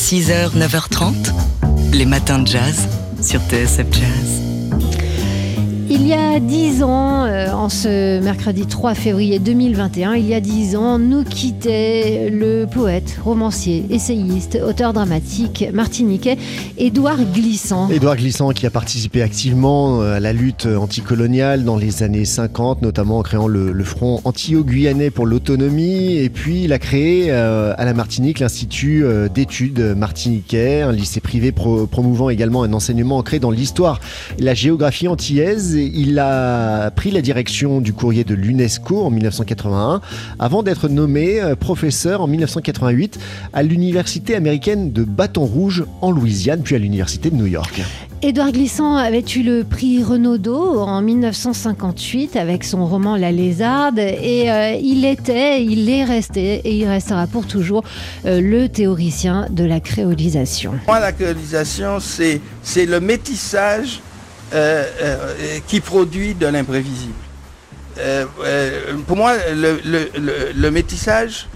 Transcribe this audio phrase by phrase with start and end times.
[0.00, 1.12] 6h, 9h30,
[1.92, 2.88] les matins de jazz
[3.20, 4.49] sur TSF Jazz.
[5.92, 10.40] Il y a dix ans, euh, en ce mercredi 3 février 2021, il y a
[10.40, 16.38] dix ans, nous quittait le poète, romancier, essayiste, auteur dramatique martiniquais
[16.78, 17.88] Édouard Glissant.
[17.90, 22.82] Édouard Glissant qui a participé activement euh, à la lutte anticoloniale dans les années 50,
[22.82, 26.14] notamment en créant le, Front anti-guyanais pour l'autonomie.
[26.18, 29.04] Et puis il a créé euh, à la Martinique l'Institut
[29.34, 33.98] d'études martiniquais, un lycée privé pro- promouvant également un enseignement ancré dans l'histoire
[34.38, 35.78] et la géographie antillaise.
[35.86, 40.00] Il a pris la direction du courrier de l'UNESCO en 1981
[40.38, 43.18] avant d'être nommé euh, professeur en 1988
[43.52, 47.82] à l'université américaine de Bâton Rouge en Louisiane, puis à l'université de New York.
[48.22, 54.50] Édouard Glissant avait eu le prix Renaudot en 1958 avec son roman La Lézarde et
[54.50, 57.82] euh, il était, il est resté et il restera pour toujours
[58.26, 60.74] euh, le théoricien de la créolisation.
[60.86, 64.02] Moi, la créolisation, c'est, c'est le métissage
[64.52, 67.14] euh, euh, qui produit de l'imprévisible.
[67.98, 68.24] Euh,
[69.06, 71.46] pour moi, le, métissage,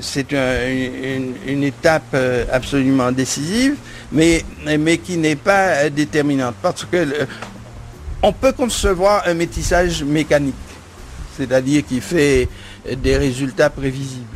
[0.00, 2.14] c'est un- une, étape
[2.52, 3.76] absolument décisive,
[4.10, 4.44] mais,
[4.78, 6.54] mais qui n'est pas déterminante.
[6.60, 7.26] Parce que
[8.22, 10.54] on peut concevoir un métissage mécanique,
[11.38, 12.48] c'est-à-dire qui fait
[12.98, 14.26] des résultats prévisibles.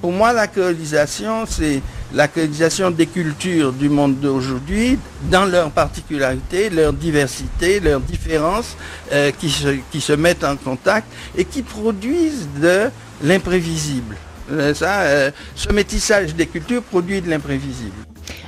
[0.00, 1.80] Pour moi, la colonisation, c'est
[2.12, 4.98] la colonisation des cultures du monde d'aujourd'hui,
[5.30, 8.76] dans leurs particularités, leur diversité, leurs différences,
[9.12, 12.90] euh, qui, se, mettent en contact et qui produisent de
[13.22, 14.16] l'imprévisible.
[14.50, 17.92] Euh, euh, ce métissage des cultures produit de l'imprévisible.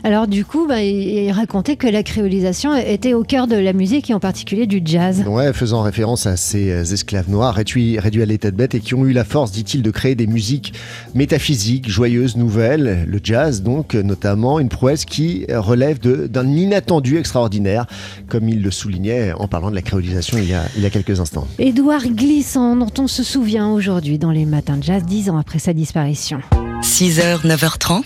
[0.05, 4.11] Alors du coup, bah, il racontait que la créolisation était au cœur de la musique
[4.11, 5.23] et en particulier du jazz.
[5.27, 8.81] Ouais, faisant référence à ces euh, esclaves noirs réduits, réduits à l'état de bête et
[8.81, 10.75] qui ont eu la force, dit-il, de créer des musiques
[11.15, 17.87] métaphysiques, joyeuses, nouvelles, le jazz donc notamment, une prouesse qui relève d'un inattendu extraordinaire,
[18.29, 20.91] comme il le soulignait en parlant de la créolisation il y a, il y a
[20.91, 21.47] quelques instants.
[21.61, 25.61] Édouard Glissant, dont on se souvient aujourd'hui dans les matins de jazz, dix ans après
[25.61, 26.41] sa disparition.
[26.83, 28.03] 6h, 9h30,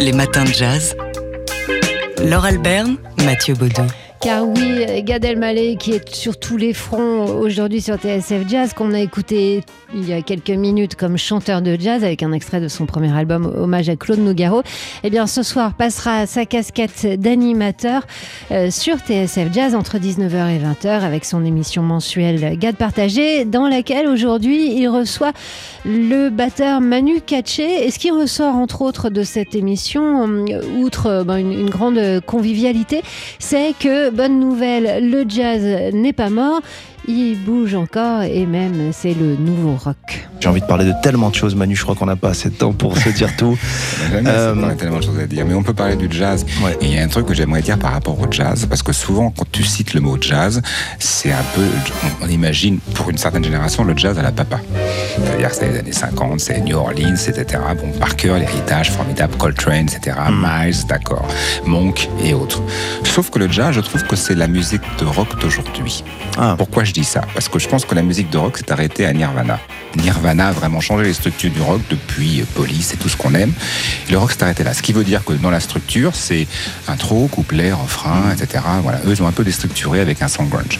[0.00, 0.96] les matins de jazz.
[2.22, 3.86] Laure Alberne, Mathieu Baudou.
[4.20, 8.92] Car oui, Gad Elmaleh qui est sur tous les fronts aujourd'hui sur TSF Jazz, qu'on
[8.92, 9.62] a écouté
[9.94, 13.16] il y a quelques minutes comme chanteur de jazz avec un extrait de son premier
[13.16, 14.62] album hommage à Claude Nougaro,
[15.04, 18.06] eh bien ce soir passera sa casquette d'animateur
[18.50, 23.68] euh, sur TSF Jazz entre 19h et 20h avec son émission mensuelle Gad Partagé dans
[23.68, 25.32] laquelle aujourd'hui il reçoit
[25.84, 27.86] le batteur Manu Katché.
[27.86, 33.02] Et ce qui ressort entre autres de cette émission, euh, outre ben, une grande convivialité,
[33.38, 36.60] c'est que, bonne nouvelle, le jazz n'est pas mort,
[37.08, 40.28] il bouge encore et même c'est le nouveau rock.
[40.40, 41.74] J'ai envie de parler de tellement de choses, Manu.
[41.74, 43.56] Je crois qu'on n'a pas assez de temps pour se dire tout.
[44.26, 45.44] Euh, on a tellement de choses à dire.
[45.46, 46.44] Mais on peut parler du jazz.
[46.62, 46.76] Ouais.
[46.80, 48.92] Et il y a un truc que j'aimerais dire par rapport au jazz, parce que
[48.92, 50.62] souvent, quand tu cites le mot jazz,
[50.98, 51.64] c'est un peu,
[52.22, 54.58] on imagine pour une certaine génération le jazz à la papa.
[55.16, 57.44] C'est-à-dire que c'est les années 50, c'est New Orleans, etc.
[57.80, 60.16] Bon, Parker, l'héritage formidable, Coltrane, etc.
[60.30, 61.26] Miles, d'accord,
[61.66, 62.62] Monk et autres.
[63.04, 66.04] Sauf que le jazz, je trouve que c'est la musique de rock d'aujourd'hui.
[66.38, 66.54] Ah.
[66.56, 69.06] Pourquoi je dis ça Parce que je pense que la musique de rock s'est arrêtée
[69.06, 69.58] à Nirvana.
[69.96, 73.34] Nirvana a vraiment changé les structures du rock depuis euh, Police et tout ce qu'on
[73.34, 73.52] aime.
[74.10, 74.74] Le rock s'est arrêté là.
[74.74, 76.46] Ce qui veut dire que dans la structure, c'est
[76.88, 78.64] intro, couplet, refrain, etc.
[78.82, 80.78] Voilà, eux ils ont un peu déstructuré avec un son grunge.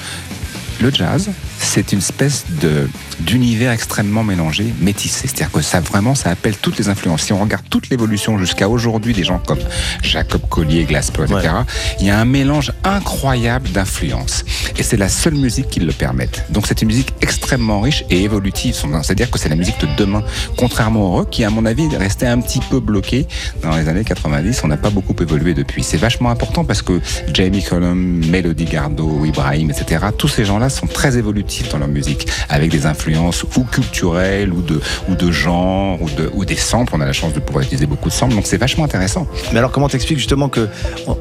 [0.81, 2.88] Le jazz, c'est une espèce de
[3.21, 5.22] d'univers extrêmement mélangé, métissé.
[5.26, 7.22] C'est-à-dire que ça vraiment, ça appelle toutes les influences.
[7.22, 9.59] Si on regarde toute l'évolution jusqu'à aujourd'hui des gens comme
[10.03, 11.55] Jacob Collier, Glasper, etc.,
[12.00, 14.44] il y a un mélange incroyable d'influences.
[14.78, 16.44] Et c'est la seule musique qui le permette.
[16.50, 18.75] Donc c'est une musique extrêmement riche et évolutive.
[19.03, 20.22] C'est-à-dire que c'est la musique de demain.
[20.56, 23.26] Contrairement au rock, qui à mon avis est resté un petit peu bloqué
[23.62, 24.60] dans les années 90.
[24.64, 25.82] On n'a pas beaucoup évolué depuis.
[25.82, 27.00] C'est vachement important parce que
[27.32, 32.26] Jamie Cullum, Melody Gardot, Ibrahim, etc., tous ces gens-là sont très évolutifs dans leur musique,
[32.48, 36.93] avec des influences ou culturelles, ou de, ou de genre, ou, de, ou des samples.
[36.94, 39.26] On a la chance de pouvoir utiliser beaucoup de samples, donc c'est vachement intéressant.
[39.52, 40.69] Mais alors, comment t'expliques justement que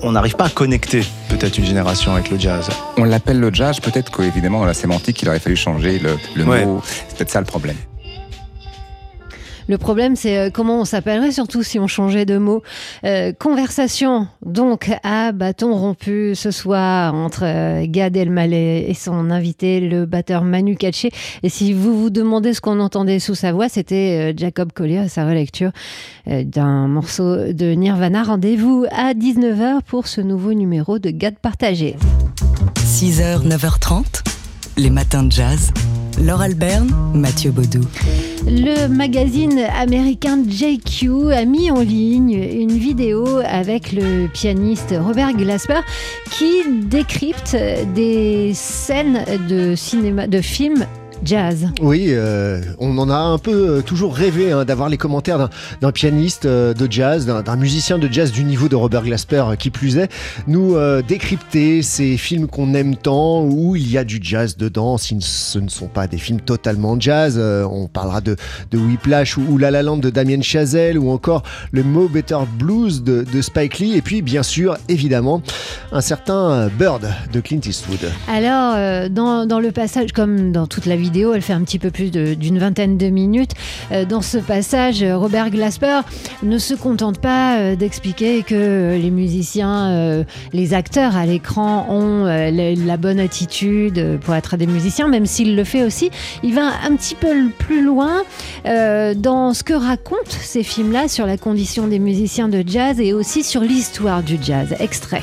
[0.01, 3.79] on- n'arrive pas à connecter peut-être une génération avec le jazz On l'appelle le jazz,
[3.79, 6.65] peut-être qu'évidemment dans la sémantique, il aurait fallu changer le, le Ouais.
[6.65, 6.81] mot.
[6.85, 7.75] C'est peut-être ça le problème.
[9.67, 12.61] Le problème, c'est euh, comment on s'appellerait, surtout si on changeait de mot.
[13.03, 19.79] Euh, conversation, donc, à bâton rompu ce soir entre euh, Gad Elmaleh et son invité,
[19.79, 21.09] le batteur Manu Katché.
[21.41, 24.99] Et si vous vous demandez ce qu'on entendait sous sa voix, c'était euh, Jacob Collier
[24.99, 25.71] à sa relecture
[26.27, 28.23] d'un morceau de Nirvana.
[28.23, 31.95] Rendez-vous à 19h pour ce nouveau numéro de Gad Partagé.
[32.85, 34.23] 6h, 9h30,
[34.77, 35.71] les matins de jazz.
[36.19, 37.81] Laure Alberne, Mathieu Baudou.
[38.47, 45.79] Le magazine américain JQ a mis en ligne une vidéo avec le pianiste Robert Glasper
[46.31, 47.55] qui décrypte
[47.95, 50.85] des scènes de cinéma, de films
[51.23, 51.67] jazz.
[51.81, 55.49] Oui, euh, on en a un peu euh, toujours rêvé hein, d'avoir les commentaires
[55.81, 59.69] d'un- pianiste euh, de jazz, d'un musicien de jazz du niveau de Robert Glasper qui
[59.69, 60.09] plus est,
[60.47, 60.75] nous
[61.07, 65.59] décrypter ces films qu'on aime tant où il y a du jazz dedans, si ce
[65.59, 67.37] ne sont pas des films totalement jazz.
[67.39, 68.35] on parlera de,
[68.71, 72.39] de Whiplash ou, ou La La Land de Damien Chazelle ou encore le Mo Better
[72.59, 75.41] Blues de, de Spike Lee et puis bien sûr, évidemment,
[75.91, 77.99] un certain Bird de Clint Eastwood.
[78.27, 81.91] Alors, dans, dans le passage, comme dans toute la vidéo, elle fait un petit peu
[81.91, 83.51] plus d'une vingtaine de minutes.
[83.91, 86.01] euh, dans ce passage, euh, Robert Glasper
[86.41, 92.97] ne se contente pas euh, d'expliquer que les musiciens, les acteurs à l'écran ont la,
[92.97, 96.09] bonne attitude pour être des musiciens, même s'il le fait aussi.
[96.43, 98.23] Il va un petit peu plus loin
[98.65, 103.43] dans ce que racontent ces films-là sur la condition des musiciens de jazz et aussi
[103.43, 104.75] sur l'histoire du jazz.
[104.79, 105.21] Extrait.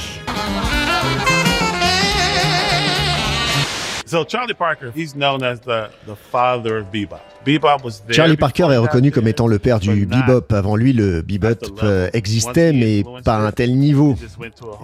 [4.13, 7.19] So Charlie Parker, he's known as the, the father of bebop.
[7.47, 10.53] Bebop was there Charlie Parker est reconnu comme étant le père du bebop.
[10.53, 14.15] Avant lui, le bebop euh, existait, mais pas à un tel niveau.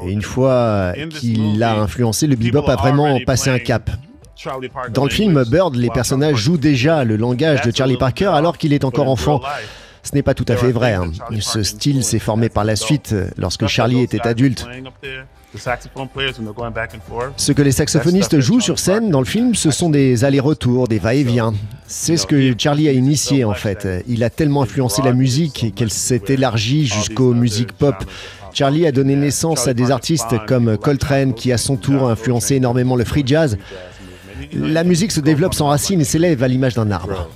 [0.06, 3.90] Et une fois qu'il a influencé, le bebop a vraiment passé un cap.
[4.94, 8.72] Dans le film Bird, les personnages jouent déjà le langage de Charlie Parker alors qu'il
[8.72, 9.42] est encore enfant.
[10.02, 10.94] Ce n'est pas tout à fait vrai.
[10.94, 11.10] hein.
[11.40, 14.66] Ce style s'est formé par la suite lorsque Charlie était adulte.
[17.36, 20.98] Ce que les saxophonistes jouent sur scène dans le film, ce sont des allers-retours, des
[20.98, 21.54] va-et-vient.
[21.86, 23.88] C'est ce que Charlie a initié en fait.
[24.06, 27.96] Il a tellement influencé la musique qu'elle s'est élargie jusqu'aux musiques pop.
[28.52, 32.56] Charlie a donné naissance à des artistes comme Coltrane qui à son tour a influencé
[32.56, 33.58] énormément le free jazz.
[34.52, 37.28] La musique se développe sans racines et s'élève à l'image d'un arbre.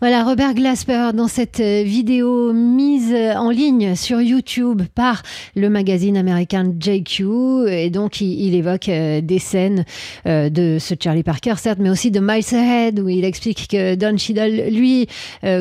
[0.00, 5.22] Voilà, Robert Glasper dans cette euh, vidéo mise euh, en ligne sur YouTube par
[5.54, 7.68] le magazine américain JQ.
[7.68, 9.84] Et donc, il, évoque euh, des scènes
[10.24, 14.16] de ce Charlie Parker, certes, mais aussi de Miles Ahead, où il explique que Don
[14.16, 15.06] Cheadle, lui,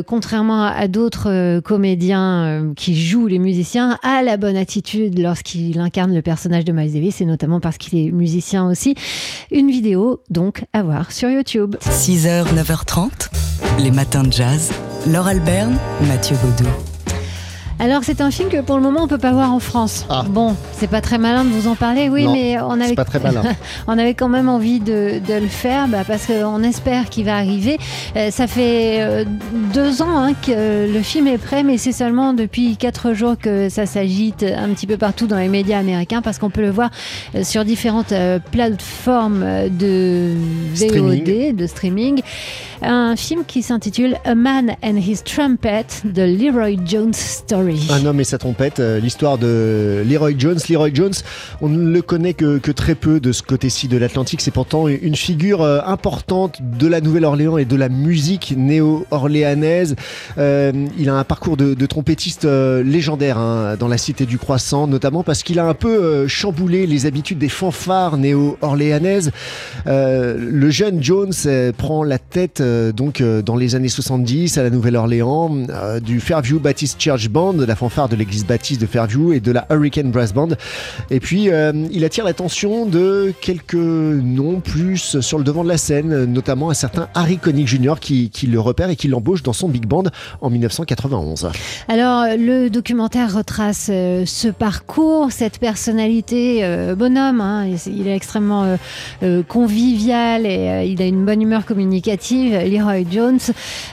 [0.07, 6.21] contrairement à d'autres comédiens qui jouent les musiciens, a la bonne attitude lorsqu'il incarne le
[6.21, 8.95] personnage de Miles Davis, et notamment parce qu'il est musicien aussi.
[9.51, 11.75] Une vidéo, donc, à voir sur YouTube.
[11.81, 13.29] 6h, 9h30,
[13.79, 14.71] les matins de jazz.
[15.07, 15.77] Laure Alberne,
[16.07, 16.69] Mathieu Baudou.
[17.81, 20.05] Alors c'est un film que pour le moment on peut pas voir en France.
[20.09, 20.25] Ah.
[20.27, 22.95] Bon, c'est pas très malin de vous en parler, oui, Non, mais on avait C'est
[22.95, 23.41] pas très malin.
[23.87, 27.37] on avait quand même envie de, de le faire bah, parce qu'on espère qu'il va
[27.37, 27.77] arriver.
[28.17, 29.23] Euh, ça fait euh,
[29.73, 33.69] deux ans hein, que le film est prêt, mais c'est seulement depuis quatre jours que
[33.69, 36.89] ça s'agite un petit peu partout dans les médias américains parce qu'on peut le voir
[37.33, 40.33] euh, sur différentes euh, plateformes de
[40.73, 41.55] VOD, Streaming.
[41.55, 42.21] de streaming.
[42.81, 47.87] Un film qui s'intitule A Man and His Trumpet, The Leroy Jones Story.
[47.89, 50.59] Un homme et sa trompette, euh, l'histoire de Leroy Jones.
[50.69, 51.13] Leroy Jones,
[51.61, 54.39] on ne le connaît que, très peu de ce côté-ci de l'Atlantique.
[54.39, 59.97] C'est pourtant une figure euh, importante de la Nouvelle-Orléans et de la musique néo-orléanaise.
[60.37, 64.87] Euh, il a un parcours de, de trompettiste légendaire hein, dans la Cité du Croissant,
[64.87, 69.31] notamment parce qu'il a un peu chamboulé les habitudes des fanfares néo-orléanaises.
[69.85, 71.33] Le jeune Jones
[71.77, 76.19] prend la tête euh, donc euh, dans les années 70 à la Nouvelle-Orléans euh, du
[76.19, 80.11] Fairview Baptist Church Band, la fanfare de l'église baptiste de Fairview et de la Hurricane
[80.11, 80.49] Brass Band.
[81.09, 81.49] Et puis
[81.91, 86.73] il attire l'attention de quelques noms plus sur le devant de la scène, notamment un
[86.73, 87.95] certain Harry Connick Jr.
[87.99, 90.03] qui, le repère et qui l'embauche dans son big band
[90.41, 91.49] en 1991.
[91.87, 96.63] Alors, le documentaire retrace ce parcours, cette personnalité
[96.97, 97.41] bonhomme.
[97.41, 97.65] hein.
[97.87, 98.77] Il- est extrêmement
[99.47, 102.58] convivial et il a une bonne humeur communicative.
[102.65, 103.39] Leroy Jones.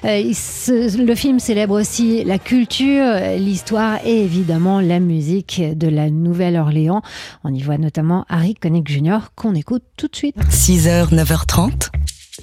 [0.04, 0.32] Euh,
[0.68, 7.02] le film célèbre aussi la culture, euh, l'histoire et évidemment la musique de la Nouvelle-Orléans.
[7.44, 9.18] On y voit notamment Harry Connick Jr.
[9.34, 10.36] qu'on écoute tout de suite.
[10.50, 11.90] 6h, 9h30,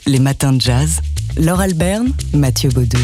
[0.07, 1.01] les matins de jazz.
[1.37, 2.99] Laure Alberne, Mathieu Baudou.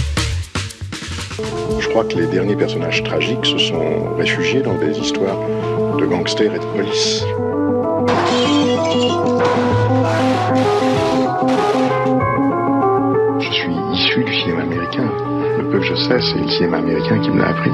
[1.80, 5.40] Je crois que les derniers personnages tragiques se sont réfugiés dans des histoires
[5.98, 7.24] de gangsters et de police.
[16.08, 17.72] C'est le cinéma américain qui me l'a appris.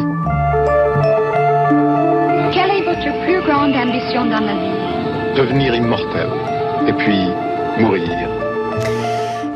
[2.51, 5.36] Quelle est votre plus grande ambition dans la vie?
[5.38, 6.27] Devenir immortel.
[6.88, 7.29] Et puis
[7.79, 8.44] mourir.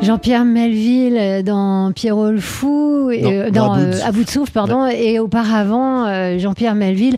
[0.02, 4.06] Jean-Pierre Melville euh, dans Pierrot le Fou, Non, euh, dans À bout de euh, souffle.
[4.06, 7.16] À bout de souffle, pardon, et auparavant euh, Jean-Pierre Melville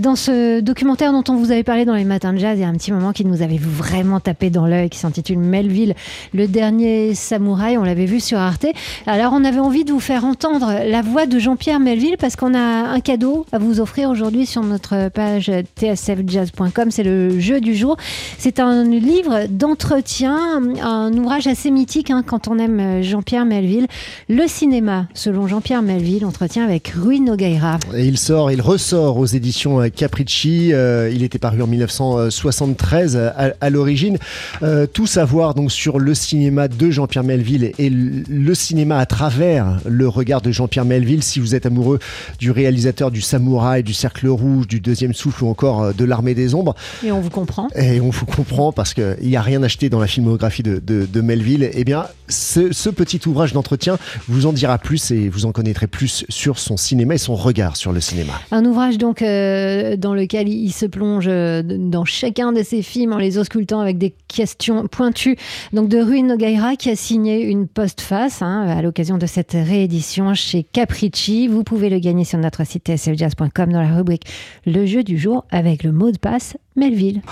[0.00, 2.64] dans ce documentaire dont on vous avait parlé dans les matins de jazz il y
[2.64, 5.94] a un petit moment qui nous avait vraiment tapé dans l'œil, qui s'intitule Melville,
[6.32, 7.76] le dernier samouraï.
[7.76, 8.66] On l'avait vu sur Arte.
[9.06, 12.54] Alors on avait envie de vous faire entendre la voix de Jean-Pierre Melville parce qu'on
[12.54, 16.90] a un cadeau à vous offrir aujourd'hui sur notre page tsfjazz.com.
[16.90, 17.96] C'est le jeu du jour.
[18.38, 23.86] C'est un livre d'entretien, un ouvrage assez mythique hein, quand on aime Jean-Pierre Melville.
[24.28, 27.78] Le cinéma, selon Jean-Pierre Melville, entretien avec Rui Nogueira.
[27.96, 30.72] Et il sort, il ressort aux éditions euh, Capricci.
[30.72, 34.18] Euh, il était paru en 1973 euh, à, à l'origine.
[34.62, 39.78] Euh, tout savoir donc sur le cinéma de Jean-Pierre Melville et le, cinéma à travers
[39.86, 41.22] le regard de Jean-Pierre Melville.
[41.22, 41.98] Si vous êtes amoureux
[42.38, 46.34] du réalisateur du Samouraï, du Cercle Rouge, du Deuxième Souffle ou encore euh, de l'Armée
[46.34, 46.74] des Ombres,
[47.04, 47.68] Et on vous comprend.
[47.74, 51.06] et on vous comprend parce qu'il n'y a rien acheté dans la filmographie de, de-
[51.06, 55.52] de Melville, eh bien, ce, petit ouvrage d'entretien vous en dira plus et vous en
[55.52, 58.32] connaîtrez plus sur son cinéma et son regard sur le cinéma.
[58.50, 63.12] Un ouvrage donc euh, dans lequel il se plonge euh, dans chacun de ses films
[63.12, 65.36] en les auscultant avec des questions pointues.
[65.72, 70.34] Donc de Rui Nogueira qui a signé une postface hein, à l'occasion de cette réédition
[70.34, 71.48] chez Capricci.
[71.48, 74.24] Vous pouvez le gagner sur notre site tsfjazz.com dans la rubrique
[74.66, 77.22] Le jeu du jour avec le mot de passe Melville.